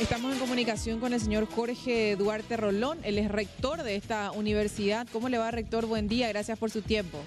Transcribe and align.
Estamos 0.00 0.32
en 0.32 0.40
comunicación 0.40 0.98
con 0.98 1.12
el 1.12 1.20
señor 1.20 1.46
Jorge 1.46 2.16
Duarte 2.16 2.56
Rolón, 2.56 2.98
él 3.04 3.16
es 3.16 3.30
rector 3.30 3.84
de 3.84 3.94
esta 3.94 4.32
universidad. 4.32 5.06
¿Cómo 5.12 5.28
le 5.28 5.38
va, 5.38 5.52
rector? 5.52 5.86
Buen 5.86 6.08
día, 6.08 6.28
gracias 6.28 6.58
por 6.58 6.72
su 6.72 6.82
tiempo. 6.82 7.20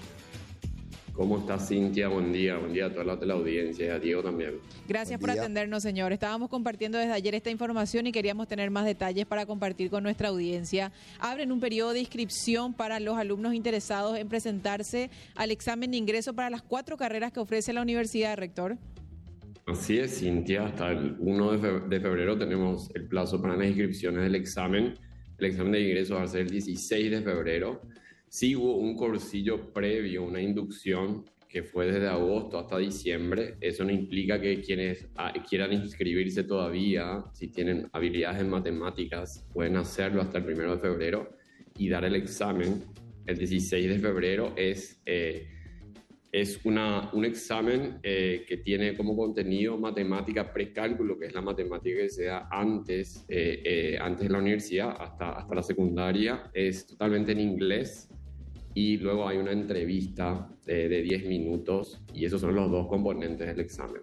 ¿Cómo 1.14 1.38
está 1.38 1.58
Cintia? 1.58 2.08
Buen 2.08 2.30
día, 2.30 2.58
buen 2.58 2.74
día 2.74 2.86
a 2.86 2.92
toda 2.92 3.04
la, 3.04 3.16
la 3.16 3.34
audiencia 3.34 3.86
y 3.86 3.88
a 3.88 3.98
Diego 3.98 4.22
también. 4.22 4.60
Gracias 4.86 5.18
por 5.18 5.30
atendernos, 5.30 5.82
señor. 5.82 6.12
Estábamos 6.12 6.50
compartiendo 6.50 6.98
desde 6.98 7.12
ayer 7.14 7.34
esta 7.34 7.50
información 7.50 8.06
y 8.06 8.12
queríamos 8.12 8.46
tener 8.46 8.70
más 8.70 8.84
detalles 8.84 9.24
para 9.24 9.46
compartir 9.46 9.88
con 9.88 10.02
nuestra 10.02 10.28
audiencia. 10.28 10.92
Abren 11.18 11.50
un 11.50 11.60
periodo 11.60 11.94
de 11.94 12.00
inscripción 12.00 12.74
para 12.74 13.00
los 13.00 13.16
alumnos 13.16 13.54
interesados 13.54 14.18
en 14.18 14.28
presentarse 14.28 15.10
al 15.34 15.50
examen 15.50 15.90
de 15.90 15.96
ingreso 15.96 16.34
para 16.34 16.50
las 16.50 16.62
cuatro 16.62 16.98
carreras 16.98 17.32
que 17.32 17.40
ofrece 17.40 17.72
la 17.72 17.80
universidad, 17.80 18.36
rector. 18.36 18.76
Así 19.68 19.98
es, 19.98 20.20
Cintia. 20.20 20.64
Hasta 20.64 20.92
el 20.92 21.16
1 21.18 21.58
de 21.88 22.00
febrero 22.00 22.38
tenemos 22.38 22.90
el 22.94 23.06
plazo 23.06 23.42
para 23.42 23.54
las 23.54 23.66
inscripciones 23.66 24.22
del 24.22 24.34
examen. 24.34 24.94
El 25.36 25.44
examen 25.44 25.72
de 25.72 25.82
ingreso 25.82 26.14
va 26.14 26.22
a 26.22 26.26
ser 26.26 26.42
el 26.42 26.50
16 26.50 27.10
de 27.10 27.20
febrero. 27.20 27.82
Sí 28.28 28.56
hubo 28.56 28.78
un 28.78 28.96
cursillo 28.96 29.70
previo, 29.74 30.22
una 30.22 30.40
inducción 30.40 31.26
que 31.46 31.62
fue 31.62 31.92
desde 31.92 32.08
agosto 32.08 32.58
hasta 32.58 32.78
diciembre. 32.78 33.58
Eso 33.60 33.84
no 33.84 33.92
implica 33.92 34.40
que 34.40 34.62
quienes 34.62 35.06
ah, 35.16 35.34
quieran 35.46 35.74
inscribirse 35.74 36.44
todavía, 36.44 37.22
si 37.34 37.48
tienen 37.48 37.90
habilidades 37.92 38.40
en 38.40 38.48
matemáticas, 38.48 39.46
pueden 39.52 39.76
hacerlo 39.76 40.22
hasta 40.22 40.38
el 40.38 40.44
1 40.44 40.76
de 40.76 40.80
febrero 40.80 41.28
y 41.76 41.90
dar 41.90 42.06
el 42.06 42.14
examen. 42.14 42.84
El 43.26 43.36
16 43.36 43.86
de 43.86 43.98
febrero 43.98 44.54
es, 44.56 45.02
eh, 45.04 45.46
es 46.30 46.60
una, 46.64 47.10
un 47.12 47.24
examen 47.24 47.98
eh, 48.02 48.44
que 48.46 48.58
tiene 48.58 48.96
como 48.96 49.16
contenido 49.16 49.78
matemática 49.78 50.52
precálculo, 50.52 51.18
que 51.18 51.26
es 51.26 51.34
la 51.34 51.40
matemática 51.40 52.02
que 52.02 52.10
se 52.10 52.24
da 52.24 52.48
antes, 52.50 53.24
eh, 53.28 53.96
antes 54.00 54.26
de 54.26 54.32
la 54.32 54.38
universidad 54.38 54.94
hasta, 54.98 55.32
hasta 55.32 55.54
la 55.54 55.62
secundaria. 55.62 56.50
Es 56.52 56.86
totalmente 56.86 57.32
en 57.32 57.40
inglés 57.40 58.08
y 58.78 58.96
luego 58.98 59.26
hay 59.26 59.38
una 59.38 59.50
entrevista 59.50 60.48
de, 60.64 61.02
10 61.02 61.26
minutos 61.26 62.00
y 62.14 62.26
esos 62.26 62.40
son 62.40 62.54
los 62.54 62.70
dos 62.70 62.86
componentes 62.86 63.46
del 63.46 63.58
examen. 63.58 64.02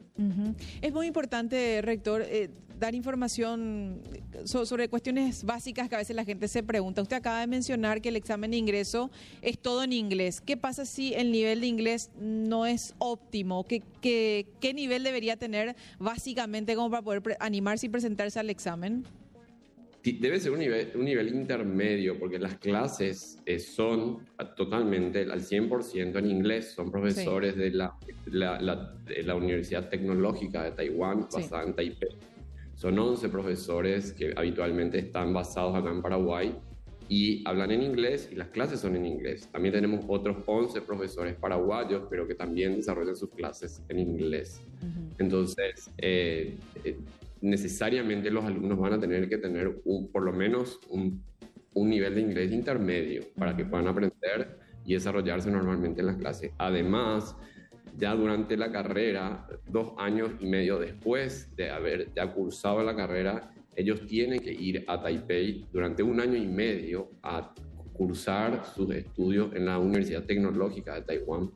Es 0.81 0.91
muy 0.91 1.07
importante, 1.07 1.81
rector, 1.81 2.23
eh, 2.23 2.49
dar 2.79 2.95
información 2.95 4.01
sobre 4.45 4.89
cuestiones 4.89 5.43
básicas 5.43 5.89
que 5.89 5.95
a 5.95 5.97
veces 5.97 6.15
la 6.15 6.25
gente 6.25 6.47
se 6.47 6.63
pregunta. 6.63 7.01
Usted 7.01 7.17
acaba 7.17 7.39
de 7.39 7.47
mencionar 7.47 8.01
que 8.01 8.09
el 8.09 8.15
examen 8.15 8.51
de 8.51 8.57
ingreso 8.57 9.11
es 9.41 9.57
todo 9.59 9.83
en 9.83 9.93
inglés. 9.93 10.41
¿Qué 10.41 10.57
pasa 10.57 10.85
si 10.85 11.13
el 11.13 11.31
nivel 11.31 11.61
de 11.61 11.67
inglés 11.67 12.11
no 12.19 12.65
es 12.65 12.95
óptimo? 12.97 13.65
¿Qué, 13.65 13.81
qué, 14.01 14.47
qué 14.59 14.73
nivel 14.73 15.03
debería 15.03 15.37
tener 15.37 15.75
básicamente 15.99 16.75
como 16.75 16.89
para 16.89 17.01
poder 17.01 17.37
animarse 17.39 17.87
y 17.87 17.89
presentarse 17.89 18.39
al 18.39 18.49
examen? 18.49 19.05
Debe 20.03 20.39
ser 20.39 20.51
un 20.51 20.59
nivel, 20.59 20.91
un 20.93 21.03
nivel 21.03 21.29
intermedio, 21.29 22.19
porque 22.19 22.37
las 22.37 22.57
clases 22.57 23.39
eh, 23.43 23.57
son 23.57 24.19
totalmente 24.55 25.21
al 25.21 25.41
100% 25.41 26.19
en 26.19 26.29
inglés. 26.29 26.73
Son 26.75 26.91
profesores 26.91 27.55
de, 27.55 27.71
la, 27.71 27.97
la, 28.27 29.35
Universidad 29.35 29.89
Tecnológica 29.89 30.63
de 30.63 30.71
Taiwán, 30.71 31.27
basada 31.33 31.63
en 31.63 31.73
Taipei. 31.73 32.34
Son 32.75 32.97
11 32.97 33.29
profesores 33.29 34.11
que 34.13 34.33
habitualmente 34.35 34.99
están 34.99 35.33
basados 35.33 35.75
acá 35.75 35.89
en 35.89 36.01
Paraguay 36.01 36.55
y 37.07 37.47
hablan 37.47 37.71
en 37.71 37.83
inglés 37.83 38.29
y 38.31 38.35
las 38.35 38.49
clases 38.49 38.79
son 38.79 38.95
en 38.95 39.05
inglés. 39.05 39.47
También 39.51 39.73
tenemos 39.73 40.03
otros 40.07 40.37
11 40.45 40.81
profesores 40.81 41.35
paraguayos, 41.35 42.03
pero 42.09 42.27
que 42.27 42.35
también 42.35 42.75
desarrollan 42.75 43.15
sus 43.15 43.29
clases 43.29 43.81
en 43.89 43.99
inglés. 43.99 44.61
Entonces, 45.19 45.91
eh, 45.97 46.57
eh, 46.83 46.97
necesariamente 47.41 48.31
los 48.31 48.43
alumnos 48.43 48.79
van 48.79 48.93
a 48.93 48.99
tener 48.99 49.29
que 49.29 49.37
tener 49.37 49.81
por 50.11 50.23
lo 50.23 50.33
menos 50.33 50.79
un, 50.89 51.23
nivel 51.75 52.15
de 52.15 52.21
inglés 52.21 52.51
intermedio 52.51 53.23
para 53.37 53.55
que 53.55 53.65
puedan 53.65 53.87
aprender 53.87 54.57
y 54.85 54.93
desarrollarse 54.93 55.51
normalmente 55.51 56.01
en 56.01 56.07
las 56.07 56.15
clases. 56.15 56.51
Además, 56.57 57.35
ya 57.97 58.15
durante 58.15 58.57
la 58.57 58.71
carrera, 58.71 59.47
dos 59.67 59.93
años 59.97 60.31
y 60.39 60.45
medio 60.45 60.79
después 60.79 61.55
de 61.55 61.69
haber 61.69 62.13
ya 62.13 62.31
cursado 62.33 62.83
la 62.83 62.95
carrera, 62.95 63.51
ellos 63.75 64.05
tienen 64.05 64.39
que 64.39 64.51
ir 64.51 64.83
a 64.87 65.01
Taipei 65.01 65.65
durante 65.71 66.03
un 66.03 66.19
año 66.19 66.37
y 66.37 66.47
medio 66.47 67.11
a 67.23 67.53
cursar 67.93 68.65
sus 68.75 68.93
estudios 68.93 69.53
en 69.55 69.65
la 69.65 69.79
Universidad 69.79 70.23
Tecnológica 70.23 70.95
de 70.95 71.01
Taiwán. 71.01 71.51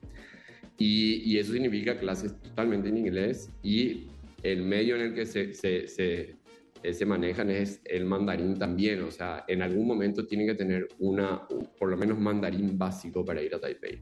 Y, 0.78 1.22
y 1.30 1.38
eso 1.38 1.52
significa 1.52 1.98
clases 1.98 2.40
totalmente 2.42 2.88
en 2.88 2.98
inglés 2.98 3.50
y 3.62 4.08
el 4.44 4.64
medio 4.64 4.96
en 4.96 5.02
el 5.02 5.14
que 5.14 5.26
se, 5.26 5.54
se, 5.54 5.88
se, 5.88 6.36
eh, 6.84 6.94
se, 6.94 7.06
manejan 7.06 7.50
es 7.50 7.82
el 7.84 8.06
mandarín 8.06 8.58
también, 8.58 9.02
o 9.04 9.12
sea, 9.12 9.44
en 9.48 9.62
algún 9.62 9.86
momento 9.86 10.26
tienen 10.26 10.48
que 10.48 10.56
tener 10.56 10.88
una, 11.00 11.46
por 11.78 11.90
lo 11.90 11.98
menos 11.98 12.18
mandarín 12.18 12.78
básico 12.78 13.26
para 13.26 13.42
ir 13.42 13.54
a 13.56 13.60
Taipei. 13.60 14.00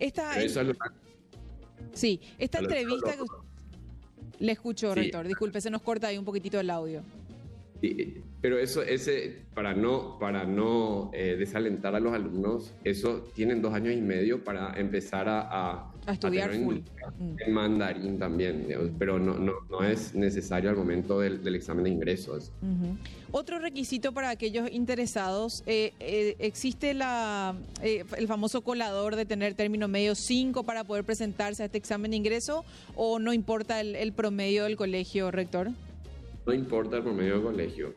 Esta, 0.00 0.42
Sí, 1.92 2.20
esta 2.38 2.58
entrevista 2.58 3.12
que... 3.12 3.24
Le 4.38 4.52
escucho, 4.52 4.94
rector, 4.94 5.26
disculpe, 5.26 5.60
se 5.60 5.70
nos 5.70 5.80
corta 5.80 6.08
ahí 6.08 6.18
un 6.18 6.24
poquitito 6.24 6.60
el 6.60 6.68
audio. 6.68 7.02
pero 8.42 8.58
eso, 8.58 8.82
ese, 8.82 9.44
para 9.54 9.72
no, 9.72 10.18
para 10.18 10.44
no 10.44 11.10
eh, 11.14 11.36
desalentar 11.38 11.94
a 11.94 12.00
los 12.00 12.12
alumnos, 12.12 12.74
eso 12.84 13.24
tienen 13.34 13.62
dos 13.62 13.72
años 13.72 13.94
y 13.94 14.02
medio 14.02 14.44
para 14.44 14.78
empezar 14.78 15.28
a, 15.28 15.40
a 15.50 15.92
estudiar 16.12 16.52
full. 16.52 16.76
Mm. 17.18 17.36
En 17.38 17.52
mandarín 17.52 18.18
también, 18.18 18.66
pero 18.98 19.18
no, 19.18 19.34
no, 19.34 19.52
no, 19.68 19.84
es 19.84 20.14
necesario 20.14 20.70
al 20.70 20.76
momento 20.76 21.20
del, 21.20 21.42
del 21.42 21.54
examen 21.54 21.84
de 21.84 21.90
ingresos. 21.90 22.52
Otro 23.32 23.58
requisito 23.58 24.12
para 24.12 24.30
aquellos 24.30 24.70
interesados, 24.70 25.62
eh, 25.66 25.92
eh, 26.00 26.36
¿existe 26.38 26.94
la, 26.94 27.54
eh, 27.82 28.04
el 28.16 28.26
famoso 28.28 28.62
colador 28.62 29.16
de 29.16 29.26
tener 29.26 29.54
término 29.54 29.88
medio 29.88 30.14
5 30.14 30.62
para 30.64 30.84
poder 30.84 31.04
presentarse 31.04 31.62
a 31.62 31.66
este 31.66 31.76
examen 31.76 32.12
de 32.12 32.16
ingreso 32.18 32.64
o 32.94 33.18
no 33.18 33.32
importa 33.32 33.80
el, 33.80 33.96
el 33.96 34.12
promedio 34.12 34.64
del 34.64 34.76
colegio, 34.76 35.30
rector? 35.30 35.70
No 36.46 36.54
importa 36.54 36.98
el 36.98 37.02
promedio 37.02 37.34
del 37.34 37.42
colegio. 37.42 37.94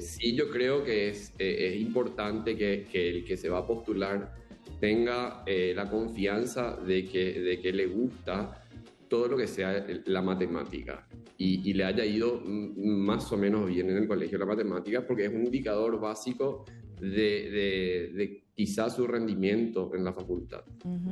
sí, 0.00 0.36
yo 0.36 0.50
creo 0.50 0.84
que 0.84 1.08
es, 1.08 1.32
es 1.38 1.80
importante 1.80 2.56
que, 2.56 2.86
que 2.92 3.08
el 3.08 3.24
que 3.24 3.36
se 3.36 3.48
va 3.48 3.58
a 3.58 3.66
postular 3.66 4.32
tenga 4.80 5.42
eh, 5.46 5.72
la 5.74 5.88
confianza 5.88 6.76
de 6.76 7.04
que, 7.04 7.40
de 7.40 7.60
que 7.60 7.72
le 7.72 7.86
gusta 7.86 8.64
todo 9.08 9.28
lo 9.28 9.36
que 9.36 9.46
sea 9.46 9.86
la 10.06 10.22
matemática 10.22 11.06
y, 11.38 11.72
le 11.72 11.84
haya 11.84 12.04
ido 12.04 12.42
más 12.44 13.32
o 13.32 13.36
menos 13.36 13.68
bien 13.68 13.88
en 13.88 13.96
el 13.96 14.08
colegio 14.08 14.38
la 14.38 14.44
matemática 14.44 15.06
porque 15.06 15.26
es 15.26 15.32
un 15.32 15.44
indicador 15.44 15.98
básico 15.98 16.64
de, 17.00 18.10
de, 18.14 18.44
quizás 18.54 18.96
su 18.96 19.06
rendimiento 19.06 19.94
en 19.94 20.04
la 20.04 20.12
facultad, 20.12 20.64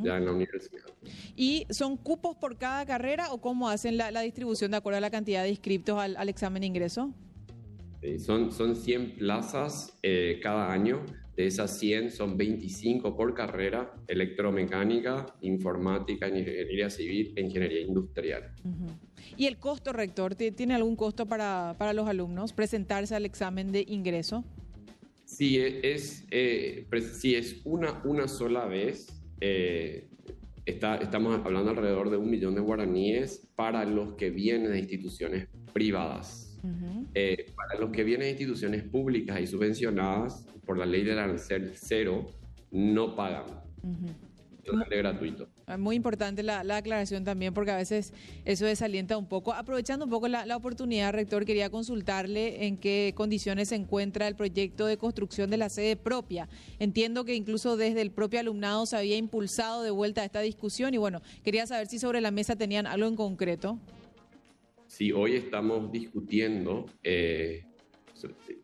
ya 0.02 0.16
en 0.16 0.24
la 0.24 0.32
universidad. 0.32 0.84
¿Y 1.36 1.64
son 1.70 1.96
cupos 1.96 2.36
por 2.36 2.58
cada 2.58 2.84
carrera 2.84 3.32
o 3.32 3.40
cómo 3.40 3.68
hacen 3.68 3.96
la, 3.96 4.20
distribución 4.20 4.72
de 4.72 4.78
acuerdo 4.78 4.98
a 4.98 5.00
la 5.00 5.10
cantidad 5.10 5.44
de 5.44 5.50
inscriptos 5.50 5.96
al, 5.98 6.16
al 6.16 6.28
examen 6.28 6.60
de 6.60 6.66
ingreso? 6.66 7.14
son, 8.18 8.52
son 8.52 8.76
100 8.76 9.16
plazas 9.16 9.96
eh, 10.02 10.38
cada 10.42 10.72
año. 10.72 11.04
De 11.36 11.46
esas 11.46 11.78
100 11.78 12.12
son 12.12 12.38
25 12.38 13.14
por 13.14 13.34
carrera, 13.34 13.92
electromecánica, 14.08 15.26
informática, 15.42 16.28
ingeniería 16.28 16.88
civil 16.88 17.34
e 17.36 17.42
ingeniería 17.42 17.80
industrial. 17.80 18.54
¿Y 19.36 19.44
el 19.44 19.58
costo, 19.58 19.92
rector? 19.92 20.34
¿Tiene 20.34 20.74
algún 20.74 20.96
costo 20.96 21.26
para, 21.26 21.74
para, 21.78 21.92
los 21.92 22.08
alumnos 22.08 22.54
presentarse 22.54 23.14
al 23.14 23.26
examen 23.26 23.70
de 23.70 23.84
ingreso? 23.86 24.44
Si 25.26 25.58
es, 25.58 26.24
eh, 26.30 26.86
si 27.12 27.34
es 27.34 27.60
una, 27.64 28.00
una 28.04 28.28
sola 28.28 28.64
vez, 28.64 29.08
eh, 29.40 30.08
está, 30.64 30.96
estamos 30.96 31.38
hablando 31.44 31.70
alrededor 31.70 32.08
de 32.08 32.16
un 32.16 32.30
millón 32.30 32.54
de 32.54 32.62
guaraníes 32.62 33.46
para 33.56 33.84
los 33.84 34.14
que 34.14 34.30
vienen 34.30 34.72
de 34.72 34.78
instituciones 34.78 35.48
privadas. 35.74 36.45
Eh, 37.14 37.52
para 37.54 37.80
los 37.80 37.90
que 37.90 38.04
vienen 38.04 38.26
de 38.26 38.30
instituciones 38.30 38.82
públicas 38.82 39.40
y 39.40 39.46
subvencionadas 39.46 40.46
por 40.64 40.78
la 40.78 40.86
ley 40.86 41.04
del 41.04 41.18
arancel 41.18 41.72
cero, 41.74 42.26
no 42.70 43.14
pagan. 43.14 43.44
Totalmente 44.64 44.96
gratuito. 44.96 45.48
Muy 45.78 45.96
importante 45.96 46.42
la, 46.42 46.60
aclaración 46.60 47.24
también, 47.24 47.54
porque 47.54 47.70
a 47.70 47.76
veces 47.76 48.12
eso 48.44 48.66
desalienta 48.66 49.16
un 49.16 49.26
poco. 49.26 49.52
Aprovechando 49.52 50.04
un 50.04 50.10
poco 50.10 50.28
la, 50.28 50.46
la, 50.46 50.56
oportunidad, 50.56 51.12
rector, 51.12 51.44
quería 51.44 51.70
consultarle 51.70 52.66
en 52.66 52.76
qué 52.76 53.12
condiciones 53.16 53.68
se 53.68 53.76
encuentra 53.76 54.28
el 54.28 54.36
proyecto 54.36 54.86
de 54.86 54.96
construcción 54.96 55.50
de 55.50 55.56
la 55.56 55.68
sede 55.68 55.96
propia. 55.96 56.48
Entiendo 56.78 57.24
que 57.24 57.34
incluso 57.34 57.76
desde 57.76 58.00
el 58.02 58.10
propio 58.10 58.40
alumnado 58.40 58.86
se 58.86 58.96
había 58.96 59.16
impulsado 59.16 59.82
de 59.82 59.90
vuelta 59.90 60.22
a 60.22 60.24
esta 60.24 60.40
discusión 60.40 60.94
y 60.94 60.98
bueno, 60.98 61.20
quería 61.42 61.66
saber 61.66 61.86
si 61.86 61.98
sobre 61.98 62.20
la 62.20 62.30
mesa 62.30 62.54
tenían 62.56 62.86
algo 62.86 63.08
en 63.08 63.16
concreto 63.16 63.78
si 64.96 65.12
hoy 65.12 65.34
estamos 65.34 65.92
discutiendo 65.92 66.86
eh, 67.02 67.64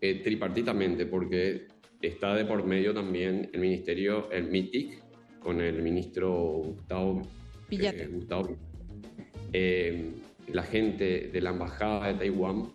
eh, 0.00 0.20
tripartitamente, 0.24 1.04
porque 1.04 1.66
está 2.00 2.34
de 2.34 2.46
por 2.46 2.64
medio 2.64 2.94
también 2.94 3.50
el 3.52 3.60
ministerio, 3.60 4.30
el 4.32 4.48
MITIC, 4.48 5.02
con 5.40 5.60
el 5.60 5.82
ministro 5.82 6.32
Gustavo 6.64 7.20
Pillate. 7.68 8.08
Eh, 9.52 10.12
la 10.48 10.62
gente 10.62 11.28
de 11.30 11.40
la 11.42 11.50
Embajada 11.50 12.08
de 12.08 12.14
Taiwán 12.14 12.72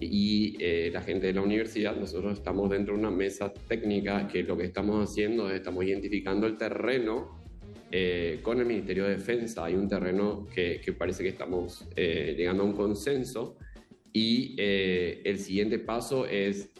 y 0.00 0.56
eh, 0.58 0.90
la 0.90 1.02
gente 1.02 1.26
de 1.26 1.34
la 1.34 1.42
universidad, 1.42 1.94
nosotros 1.96 2.38
estamos 2.38 2.70
dentro 2.70 2.94
de 2.94 3.00
una 3.00 3.10
mesa 3.10 3.52
técnica 3.52 4.26
que 4.28 4.44
lo 4.44 4.56
que 4.56 4.64
estamos 4.64 5.10
haciendo 5.10 5.50
es 5.50 5.56
estamos 5.56 5.84
identificando 5.84 6.46
el 6.46 6.56
terreno 6.56 7.43
eh, 7.96 8.40
con 8.42 8.58
el 8.58 8.66
Ministerio 8.66 9.04
de 9.04 9.10
Defensa. 9.10 9.64
Hay 9.64 9.74
un 9.74 9.88
terreno 9.88 10.48
que, 10.52 10.80
que 10.80 10.92
parece 10.92 11.22
que 11.22 11.28
estamos 11.28 11.86
eh, 11.94 12.34
llegando 12.36 12.64
a 12.64 12.66
un 12.66 12.72
consenso 12.72 13.56
y 14.12 14.54
el 14.58 15.38
siguiente 15.38 15.78
paso 15.78 16.26
es 16.26 16.70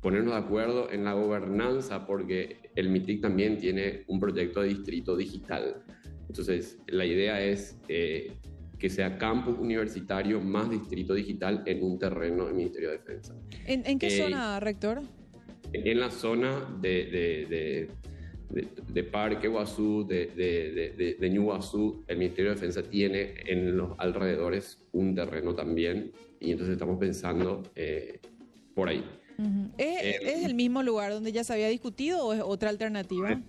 ponernos 0.00 0.34
de 0.34 0.38
acuerdo 0.38 0.90
en 0.90 1.04
la 1.04 1.14
gobernanza 1.14 2.06
porque 2.06 2.58
el 2.76 2.90
MITIC 2.90 3.22
también 3.22 3.58
tiene 3.58 4.04
un 4.06 4.20
proyecto 4.20 4.62
de 4.62 4.68
distrito 4.68 5.16
digital. 5.16 5.82
Entonces, 6.28 6.78
la 6.86 7.04
idea 7.04 7.40
es 7.42 7.76
que 8.82 8.90
sea 8.90 9.16
campus 9.16 9.56
universitario 9.60 10.40
más 10.40 10.68
distrito 10.68 11.14
digital 11.14 11.62
en 11.66 11.84
un 11.84 12.00
terreno 12.00 12.46
del 12.46 12.54
Ministerio 12.54 12.90
de 12.90 12.98
Defensa. 12.98 13.32
¿En, 13.64 13.96
qué 13.96 14.08
eh, 14.08 14.18
zona, 14.18 14.58
rector? 14.58 15.02
En 15.72 16.00
la 16.00 16.10
zona 16.10 16.78
de, 16.80 17.46
de, 17.48 17.88
Parque 19.10 19.48
Guazú, 19.48 20.06
de, 20.06 20.26
de, 20.26 21.16
de 21.18 21.30
Ñuguazú, 21.30 22.04
el 22.06 22.18
Ministerio 22.18 22.50
de 22.50 22.54
Defensa 22.56 22.82
tiene 22.82 23.34
en 23.46 23.76
los 23.76 23.98
alrededores 23.98 24.78
un 24.92 25.14
terreno 25.14 25.54
también 25.54 26.12
y 26.40 26.52
entonces 26.52 26.74
estamos 26.74 26.98
pensando 26.98 27.62
eh, 27.76 28.18
por 28.74 28.88
ahí. 28.88 29.04
Eh, 29.78 30.18
¿Es, 30.22 30.44
el 30.44 30.54
mismo 30.54 30.82
lugar 30.82 31.12
donde 31.12 31.32
ya 31.32 31.42
se 31.42 31.52
había 31.52 31.68
discutido 31.68 32.24
o 32.24 32.32
es 32.32 32.42
otra 32.44 32.70
alternativa? 32.70 33.40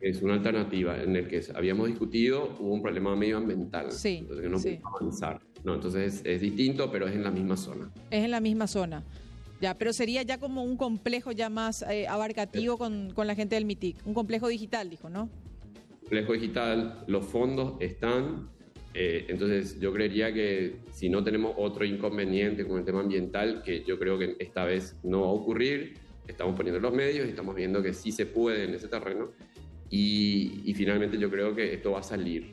Es, 0.00 0.22
una 0.22 0.34
alternativa 0.34 1.02
en 1.02 1.16
el 1.16 1.28
que 1.28 1.42
habíamos 1.54 1.88
discutido, 1.88 2.56
hubo 2.60 2.74
un 2.74 2.82
problema 2.82 3.16
medioambiental, 3.16 3.90
sí, 3.90 4.18
entonces 4.20 4.50
no 4.50 4.58
sí. 4.58 4.80
avanzar. 4.84 5.40
No, 5.64 5.74
entonces 5.74 6.20
es, 6.24 6.40
distinto, 6.40 6.90
pero 6.92 7.08
es 7.08 7.14
en 7.14 7.24
la 7.24 7.30
misma 7.30 7.56
zona. 7.56 7.90
Es 8.10 8.24
en 8.24 8.30
la 8.30 8.40
misma 8.40 8.66
zona. 8.66 9.02
Ya, 9.64 9.72
pero 9.78 9.94
sería 9.94 10.20
ya 10.20 10.36
como 10.36 10.62
un 10.62 10.76
complejo 10.76 11.32
ya 11.32 11.48
más 11.48 11.80
eh, 11.88 12.06
abarcativo 12.06 12.76
con, 12.76 13.14
con, 13.14 13.26
la 13.26 13.34
gente 13.34 13.54
del 13.54 13.64
MITIC. 13.64 13.96
Un 14.06 14.12
complejo 14.12 14.48
digital, 14.48 14.90
dijo, 14.90 15.08
¿no? 15.08 15.30
Complejo 16.00 16.34
digital, 16.34 17.02
los 17.06 17.24
fondos 17.24 17.72
están, 17.80 18.50
eh, 18.92 19.24
entonces 19.28 19.80
yo 19.80 19.90
creería 19.90 20.34
que 20.34 20.80
si 20.92 21.08
no 21.08 21.24
tenemos 21.24 21.54
otro 21.56 21.86
inconveniente 21.86 22.66
con 22.66 22.78
el 22.78 22.84
tema 22.84 23.00
ambiental, 23.00 23.62
que 23.62 23.82
yo 23.84 23.98
creo 23.98 24.18
que 24.18 24.36
esta 24.38 24.66
vez 24.66 25.00
no 25.02 25.22
va 25.22 25.28
a 25.28 25.30
ocurrir, 25.30 25.94
estamos 26.28 26.54
poniendo 26.54 26.78
los 26.78 26.92
medios 26.92 27.26
y 27.26 27.30
estamos 27.30 27.54
viendo 27.54 27.82
que 27.82 27.94
sí 27.94 28.12
se 28.12 28.26
puede 28.26 28.64
en 28.64 28.74
ese 28.74 28.88
terreno 28.88 29.30
y, 29.88 30.60
y 30.66 30.74
finalmente 30.74 31.16
yo 31.16 31.30
creo 31.30 31.54
que 31.54 31.72
esto 31.72 31.92
va 31.92 32.00
a 32.00 32.02
salir. 32.02 32.52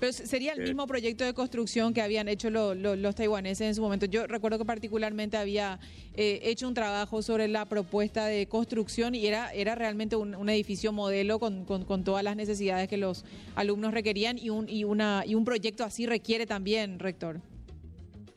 Pero 0.00 0.12
sería 0.12 0.52
el 0.52 0.62
mismo 0.62 0.86
proyecto 0.86 1.24
de 1.24 1.34
construcción 1.34 1.94
que 1.94 2.02
habían 2.02 2.28
hecho 2.28 2.50
los 2.50 3.14
taiwaneses 3.14 3.68
en 3.68 3.74
su 3.74 3.82
momento. 3.82 4.06
Yo 4.06 4.26
recuerdo 4.26 4.58
que 4.58 4.64
particularmente 4.64 5.36
había 5.36 5.78
eh, 6.14 6.40
hecho 6.42 6.68
un 6.68 6.74
trabajo 6.74 7.22
sobre 7.22 7.48
la 7.48 7.64
propuesta 7.66 8.26
de 8.26 8.46
construcción 8.46 9.14
y 9.14 9.26
era, 9.26 9.52
era 9.52 9.74
realmente 9.74 10.16
un, 10.16 10.48
edificio 10.48 10.92
modelo 10.92 11.38
con, 11.38 11.64
con, 11.64 12.04
todas 12.04 12.22
las 12.22 12.36
necesidades 12.36 12.88
que 12.88 12.96
los 12.96 13.24
alumnos 13.56 13.92
requerían 13.92 14.38
y 14.38 14.50
un, 14.50 14.68
y, 14.68 14.84
una, 14.84 15.24
y 15.26 15.34
un 15.34 15.44
proyecto 15.44 15.84
así 15.84 16.06
requiere 16.06 16.46
también, 16.46 16.98
rector. 16.98 17.40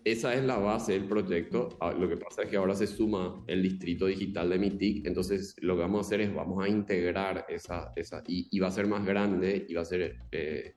Esa 0.05 0.33
es 0.33 0.43
la 0.43 0.57
base 0.57 0.93
del 0.93 1.05
proyecto. 1.05 1.77
Ah, 1.81 1.91
lo 1.91 2.07
que 2.07 2.17
pasa 2.17 2.43
es 2.43 2.49
que 2.49 2.57
ahora 2.57 2.73
se 2.73 2.87
suma 2.87 3.43
el 3.47 3.61
distrito 3.61 4.05
digital 4.05 4.49
de 4.49 4.57
MITIC, 4.57 5.05
entonces 5.05 5.55
lo 5.61 5.75
que 5.75 5.81
vamos 5.81 5.99
a 5.99 6.07
hacer 6.07 6.21
es 6.21 6.33
vamos 6.33 6.63
a 6.63 6.69
integrar 6.69 7.45
esa, 7.49 7.91
esa 7.95 8.23
y, 8.25 8.59
va 8.59 8.67
a 8.67 8.71
ser 8.71 8.87
más 8.87 9.05
grande 9.05 9.65
y 9.67 9.73
va 9.73 9.81
a 9.81 9.85
ser 9.85 10.17
eh, 10.31 10.75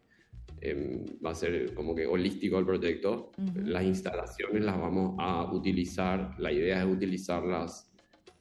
Em, 0.65 1.05
va 1.25 1.31
a 1.31 1.35
ser 1.35 1.75
como 1.75 1.93
que 1.93 2.07
holístico 2.07 2.57
el 2.57 2.65
proyecto. 2.65 3.33
Las 3.65 3.83
instalaciones 3.83 4.63
las 4.63 4.79
vamos 4.79 5.17
a 5.19 5.53
utilizar, 5.53 6.37
la 6.39 6.53
idea 6.53 6.85
es 6.85 6.87
utilizarlas 6.87 7.91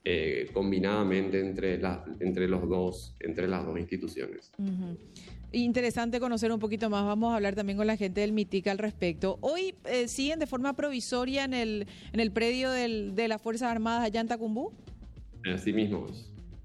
eh, 0.04 0.48
combinadamente 0.52 1.40
entre, 1.40 1.80
entre, 2.20 2.46
los 2.46 2.68
dos, 2.68 3.16
entre 3.18 3.48
las 3.48 3.66
dos 3.66 3.76
instituciones. 3.76 4.52
Interesante 5.50 6.20
conocer 6.20 6.52
un 6.52 6.60
poquito 6.60 6.88
más. 6.88 7.04
Vamos 7.04 7.32
a 7.32 7.36
hablar 7.36 7.56
también 7.56 7.76
con 7.76 7.88
la 7.88 7.96
gente 7.96 8.20
del 8.20 8.30
MITIC 8.30 8.68
al 8.68 8.78
respecto. 8.78 9.38
Hoy 9.40 9.74
eh, 9.86 10.06
siguen 10.06 10.38
de 10.38 10.46
forma 10.46 10.74
provisoria 10.74 11.42
en 11.42 11.54
el, 11.54 11.88
en 12.12 12.20
el 12.20 12.30
predio 12.30 12.70
del, 12.70 13.16
de 13.16 13.26
las 13.26 13.42
Fuerzas 13.42 13.68
Armadas 13.68 14.04
allá 14.04 14.20
en 14.20 14.28
Tacumbú. 14.28 14.70
Así 15.52 15.72
mismo. 15.72 16.06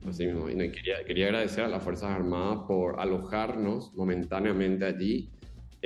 Así 0.08 0.28
mismo. 0.28 0.48
Y 0.52 0.56
quería, 0.56 1.04
quería 1.04 1.26
agradecer 1.26 1.64
a 1.64 1.68
las 1.68 1.82
Fuerzas 1.82 2.12
Armadas 2.12 2.60
por 2.68 3.00
alojarnos 3.00 3.92
momentáneamente 3.96 4.86
allí 4.86 5.32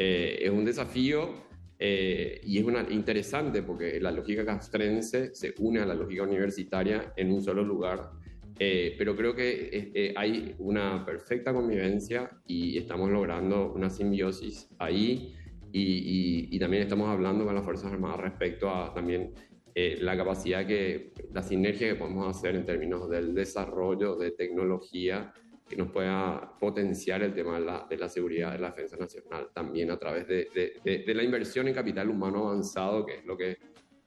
eh, 0.03 0.45
es 0.45 0.49
un 0.49 0.65
desafío 0.65 1.29
eh, 1.77 2.41
y 2.43 2.57
es 2.57 2.65
una, 2.65 2.87
interesante 2.89 3.61
porque 3.61 3.99
la 3.99 4.09
lógica 4.09 4.43
castrense 4.43 5.35
se 5.35 5.53
une 5.59 5.79
a 5.79 5.85
la 5.85 5.93
lógica 5.93 6.23
universitaria 6.23 7.13
en 7.15 7.31
un 7.31 7.39
solo 7.39 7.63
lugar, 7.63 8.09
eh, 8.57 8.95
pero 8.97 9.15
creo 9.15 9.35
que 9.35 10.11
hay 10.15 10.55
una 10.57 11.05
perfecta 11.05 11.53
convivencia 11.53 12.31
y 12.47 12.79
estamos 12.79 13.11
logrando 13.11 13.73
una 13.73 13.91
simbiosis 13.91 14.69
ahí. 14.79 15.35
Y, 15.73 16.49
y, 16.51 16.59
también 16.59 16.83
estamos 16.83 17.07
hablando 17.07 17.45
con 17.45 17.55
las 17.55 17.63
Fuerzas 17.63 17.93
Armadas 17.93 18.19
respecto 18.19 18.69
a 18.69 18.93
también 18.93 19.33
la 19.73 20.17
capacidad 20.17 20.67
que, 20.67 21.13
la 21.31 21.41
sinergia 21.41 21.87
que 21.87 21.95
podemos 21.95 22.27
hacer 22.27 22.55
en 22.55 22.65
términos 22.65 23.09
del 23.09 23.33
desarrollo 23.33 24.17
de 24.17 24.31
tecnología 24.31 25.31
que 25.71 25.77
nos 25.77 25.89
pueda 25.89 26.51
potenciar 26.59 27.21
el 27.23 27.33
tema 27.33 27.57
de 27.89 27.97
la, 27.97 28.09
seguridad 28.09 28.51
de 28.51 28.59
la 28.59 28.71
defensa 28.71 28.97
nacional, 28.97 29.47
también 29.53 29.89
a 29.89 29.97
través 29.97 30.27
de, 30.27 31.13
la 31.15 31.23
inversión 31.23 31.65
en 31.69 31.73
capital 31.73 32.09
humano 32.09 32.49
avanzado, 32.49 33.05
que 33.05 33.15
es 33.15 33.25
lo 33.25 33.37
que 33.37 33.57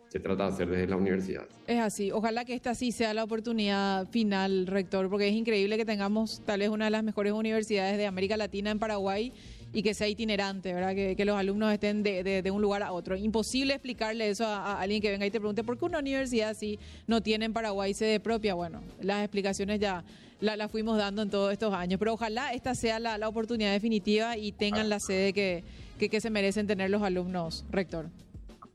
se 0.09 0.21
trata 0.21 0.45
de 0.45 0.53
hacer 0.53 0.69
desde 0.69 0.87
la 0.87 0.97
universidad. 0.97 1.47
Es 1.67 1.81
así, 1.81 2.13
ojalá 2.13 2.45
que 2.45 2.53
esta 2.53 2.75
sí 2.75 2.93
sea 2.93 3.15
la 3.15 3.25
oportunidad 3.25 4.07
final, 4.11 4.67
rector, 4.67 5.09
porque 5.09 5.29
es 5.29 5.35
increíble 5.35 5.79
que 5.79 5.87
tengamos 5.87 6.43
tal 6.45 6.61
vez 6.61 6.69
una 6.69 6.85
de 6.85 6.91
las 6.91 7.03
mejores 7.03 7.33
universidades 7.33 7.97
de 7.97 8.07
América 8.07 8.37
Latina 8.37 8.71
en 8.71 8.79
Paraguay 8.79 9.33
y 9.75 9.83
que 9.83 9.93
sea 9.93 10.09
itinerante, 10.09 10.73
¿verdad? 10.73 10.95
Que, 10.95 11.17
que 11.17 11.25
los 11.27 11.37
alumnos 11.37 11.73
estén 11.73 12.03
de, 12.03 12.23
de, 12.23 12.51
un 12.51 12.63
lugar 12.63 12.83
a 12.83 12.93
otro. 12.93 13.17
Imposible 13.17 13.75
explicarle 13.75 14.31
eso 14.31 14.47
a, 14.47 14.73
a, 14.73 14.81
alguien 14.81 15.03
que 15.03 15.11
venga 15.11 15.27
y 15.27 15.31
te 15.31 15.41
pregunte 15.41 15.65
por 15.65 15.77
qué 15.77 15.85
una 15.85 15.99
universidad 15.99 16.51
así 16.51 16.79
no 17.07 17.21
tiene 17.21 17.45
en 17.45 17.53
Paraguay 17.53 17.93
sede 17.93 18.21
propia. 18.21 18.55
Bueno, 18.55 18.81
las 19.03 19.23
explicaciones 19.23 19.81
ya 19.81 20.05
la, 20.41 20.69
fuimos 20.69 20.99
dando 20.99 21.23
en 21.23 21.31
todos 21.31 21.53
estos 21.53 21.73
años. 21.75 21.99
Pero 21.99 22.15
ojalá 22.15 22.53
esta 22.53 22.75
sea 22.75 22.99
la, 22.99 23.29
oportunidad 23.29 23.73
definitiva 23.73 24.37
y 24.37 24.53
tengan 24.53 24.89
la 24.89 25.01
sede 25.01 25.33
que, 25.33 25.65
que, 25.99 26.21
se 26.21 26.31
merecen 26.31 26.67
tener 26.67 26.91
los 26.91 27.03
alumnos, 27.03 27.65
rector. 27.71 28.11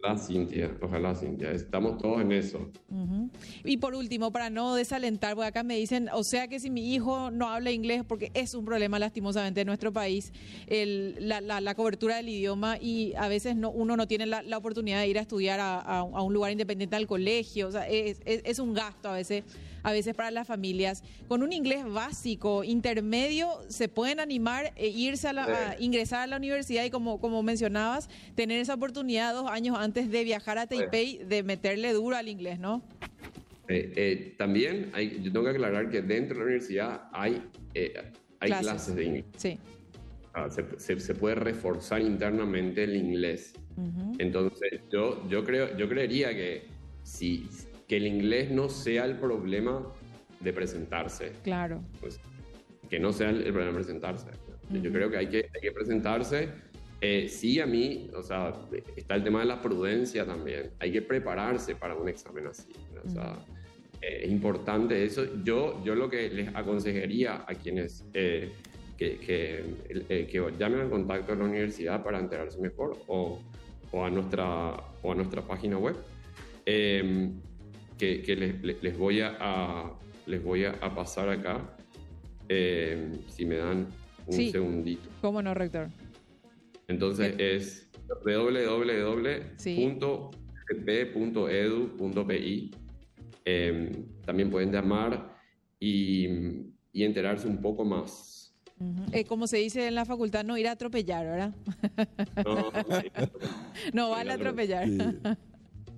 Ojalá, 0.01 0.17
Cintia, 0.17 0.77
ojalá, 0.81 1.15
Cintia. 1.15 1.51
Estamos 1.51 1.97
todos 1.97 2.21
en 2.21 2.31
eso. 2.31 2.71
Y 3.65 3.77
por 3.77 3.95
último, 3.95 4.31
para 4.31 4.49
no 4.49 4.75
desalentar, 4.75 5.35
porque 5.35 5.47
acá 5.47 5.63
me 5.63 5.75
dicen, 5.75 6.09
o 6.13 6.23
sea 6.23 6.47
que 6.47 6.59
si 6.59 6.69
mi 6.69 6.93
hijo 6.93 7.31
no 7.31 7.49
habla 7.49 7.71
inglés, 7.71 8.03
porque 8.07 8.31
es 8.33 8.53
un 8.53 8.63
problema 8.63 8.97
lastimosamente 8.97 9.61
en 9.61 9.67
nuestro 9.67 9.91
país, 9.91 10.31
la, 10.69 11.75
cobertura 11.75 12.17
del 12.17 12.29
idioma 12.29 12.77
y 12.79 13.13
a 13.15 13.27
veces 13.27 13.57
no, 13.57 13.71
uno 13.71 13.97
no 13.97 14.07
tiene 14.07 14.25
la, 14.25 14.57
oportunidad 14.57 15.01
de 15.01 15.07
ir 15.07 15.17
a 15.17 15.21
estudiar 15.21 15.59
a, 15.61 16.03
un 16.03 16.33
lugar 16.33 16.51
independiente 16.51 16.95
al 16.95 17.07
colegio, 17.07 17.67
o 17.67 17.71
sea, 17.71 17.87
es, 17.87 18.21
es 18.25 18.59
un 18.59 18.73
gasto 18.73 19.09
a 19.09 19.13
veces 19.13 19.43
a 19.83 19.91
veces 19.91 20.15
para 20.15 20.31
las 20.31 20.47
familias. 20.47 21.03
Con 21.27 21.43
un 21.43 21.53
inglés 21.53 21.85
básico, 21.85 22.63
intermedio, 22.63 23.49
se 23.67 23.87
pueden 23.89 24.19
animar 24.19 24.73
e 24.75 24.87
irse 24.87 25.27
a, 25.27 25.33
la, 25.33 25.75
ingresar 25.79 26.21
a 26.21 26.27
la 26.27 26.37
universidad 26.37 26.83
y 26.83 26.89
como, 26.89 27.19
como 27.19 27.43
mencionabas, 27.43 28.09
tener 28.35 28.59
esa 28.59 28.73
oportunidad 28.73 29.33
dos 29.33 29.49
años 29.49 29.77
antes 29.77 30.09
de 30.09 30.23
viajar 30.23 30.57
a 30.57 30.67
Taipei 30.67 31.19
de 31.23 31.43
meterle 31.43 31.93
duro 31.93 32.15
al 32.15 32.27
inglés, 32.27 32.59
¿no? 32.59 32.81
Eh, 33.67 33.93
eh, 33.95 34.35
también 34.35 34.89
hay, 34.93 35.21
yo 35.21 35.31
tengo 35.31 35.45
que 35.45 35.51
aclarar 35.51 35.89
que 35.91 36.01
dentro 36.01 36.35
de 36.35 36.39
la 36.39 36.45
universidad 36.45 37.01
hay, 37.13 37.43
eh, 37.75 37.93
hay 38.39 38.49
clases. 38.49 38.95
de 38.95 39.03
inglés. 39.03 39.25
Sí. 39.37 39.59
Ah, 40.33 40.47
se, 40.49 40.99
se, 40.99 41.15
puede 41.15 41.35
reforzar 41.35 42.01
internamente 42.01 42.83
el 42.83 42.95
inglés. 42.95 43.53
Entonces, 44.17 44.81
yo, 44.91 45.27
yo, 45.29 45.43
creo, 45.43 45.77
yo 45.77 45.87
creería 45.87 46.29
que 46.31 46.67
si, 47.03 47.47
que 47.89 47.97
el 47.97 48.05
inglés 48.05 48.51
no 48.51 48.69
sea 48.69 49.03
el 49.05 49.17
problema 49.17 49.91
de 50.39 50.53
presentarse. 50.53 51.33
Claro. 51.43 51.83
Pues, 51.99 52.19
que 52.87 52.99
no 52.99 53.11
sea 53.11 53.31
el, 53.31 53.41
problema 53.45 53.71
de 53.71 53.73
presentarse. 53.73 54.27
Yo 54.69 54.91
creo 54.91 55.09
que 55.09 55.17
hay 55.17 55.27
que, 55.27 55.49
hay 55.53 55.61
que 55.61 55.71
presentarse. 55.71 56.49
Eh, 57.01 57.27
sí, 57.27 57.59
a 57.59 57.65
mí, 57.65 58.11
o 58.15 58.21
sea, 58.21 58.53
está 58.95 59.15
el 59.15 59.23
tema 59.23 59.39
de 59.39 59.47
la 59.47 59.59
prudencia 59.59 60.23
también. 60.23 60.69
Hay 60.79 60.91
que 60.91 61.01
prepararse 61.01 61.75
para 61.75 61.95
un 61.95 62.07
examen 62.07 62.45
así. 62.45 62.71
O 63.03 63.09
sea, 63.09 63.39
eh, 64.01 64.21
es 64.23 64.29
importante 64.29 65.03
eso. 65.03 65.25
Yo, 65.43 65.83
yo 65.83 65.95
lo 65.95 66.09
que 66.11 66.29
les 66.29 66.55
aconsejaría 66.55 67.43
a 67.47 67.55
quienes 67.55 68.05
eh, 68.13 68.51
que, 68.97 69.17
que, 69.17 70.27
que, 70.27 70.53
llamen 70.59 70.81
al 70.81 70.89
contacto 70.91 71.31
de 71.31 71.39
la 71.39 71.45
universidad 71.45 72.03
para 72.03 72.19
enterarse 72.19 72.59
mejor 72.59 72.97
o, 73.07 73.39
o, 73.91 74.05
a, 74.05 74.11
nuestra, 74.11 74.75
o 75.01 75.11
a 75.11 75.15
nuestra 75.15 75.41
página 75.41 75.79
web 75.79 75.95
que, 77.99 78.77
les, 78.81 78.97
voy 78.97 79.21
a, 79.21 79.93
les 80.25 80.43
voy 80.43 80.65
a, 80.65 80.73
pasar 80.95 81.29
acá, 81.29 81.75
eh, 82.47 83.11
si 83.27 83.45
me 83.45 83.57
dan 83.57 83.87
un 84.25 84.33
segundito. 84.33 85.09
¿Cómo 85.21 85.41
no, 85.41 85.53
rector? 85.53 85.89
Entonces 86.87 87.35
es 87.37 87.89
www.universidad 88.25 90.31
ufp.edu.pi. 90.71 92.71
Em, 93.45 93.91
también 94.25 94.49
pueden 94.49 94.71
llamar 94.71 95.35
y, 95.79 96.27
y 96.91 97.03
enterarse 97.03 97.47
un 97.47 97.61
poco 97.61 97.83
más 97.83 98.39
eh, 99.11 99.25
como 99.25 99.47
se 99.47 99.57
dice 99.57 99.87
en 99.87 99.95
la 99.95 100.05
facultad, 100.05 100.45
no 100.45 100.57
ir 100.57 100.67
a 100.67 100.71
atropellar, 100.71 101.25
¿verdad? 101.25 101.53
No, 102.45 102.71
no 103.93 104.09
vale 104.11 104.31
atropellar. 104.31 104.87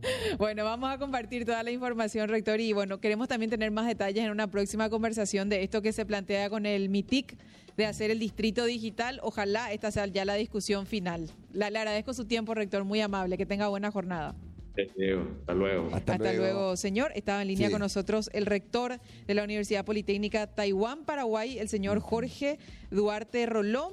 Bueno, 0.37 0.63
vamos 0.63 0.91
a 0.91 0.97
compartir 0.97 1.45
toda 1.45 1.63
la 1.63 1.71
información, 1.71 2.29
rector, 2.29 2.59
y 2.59 2.73
bueno, 2.73 2.99
queremos 2.99 3.27
también 3.27 3.49
tener 3.49 3.71
más 3.71 3.87
detalles 3.87 4.23
en 4.23 4.31
una 4.31 4.47
próxima 4.47 4.89
conversación 4.89 5.49
de 5.49 5.63
esto 5.63 5.81
que 5.81 5.93
se 5.93 6.05
plantea 6.05 6.49
con 6.49 6.65
el 6.65 6.89
MITIC 6.89 7.37
de 7.77 7.85
hacer 7.85 8.11
el 8.11 8.19
distrito 8.19 8.65
digital. 8.65 9.19
Ojalá 9.23 9.71
esta 9.71 9.91
sea 9.91 10.05
ya 10.07 10.25
la 10.25 10.35
discusión 10.35 10.85
final. 10.85 11.29
le 11.53 11.65
agradezco 11.65 12.13
su 12.13 12.25
tiempo, 12.25 12.53
rector, 12.53 12.83
muy 12.83 13.01
amable. 13.01 13.37
Que 13.37 13.45
tenga 13.45 13.67
buena 13.67 13.91
jornada. 13.91 14.35
Hasta 14.77 15.53
luego. 15.53 15.89
Hasta, 15.93 16.17
luego. 16.17 16.75
señor. 16.77 17.11
Estaba 17.15 17.41
en 17.41 17.49
línea 17.49 17.69
con 17.69 17.79
nosotros 17.79 18.29
el 18.33 18.45
rector 18.45 18.99
de 19.27 19.33
la 19.33 19.43
Universidad 19.43 19.85
Politécnica 19.85 20.47
Taiwán, 20.47 21.03
Paraguay, 21.03 21.59
el 21.59 21.69
señor 21.69 21.99
Jorge 21.99 22.57
Duarte 22.89 23.45
Rolón. 23.45 23.89